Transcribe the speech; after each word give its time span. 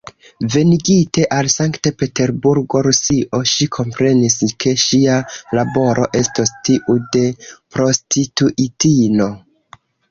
Venigite 0.53 1.25
al 1.35 1.49
Sankt-Peterburgo, 1.55 2.81
Rusio, 2.87 3.41
ŝi 3.53 3.69
komprenis, 3.79 4.39
ke 4.65 4.75
ŝia 4.87 5.21
laboro 5.61 6.11
estos 6.25 6.57
tiu 6.65 6.99
de 7.17 7.27
prostituitino. 7.77 9.35